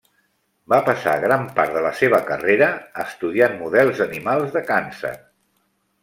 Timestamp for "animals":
4.09-4.55